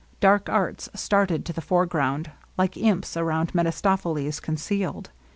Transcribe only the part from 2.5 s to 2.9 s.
like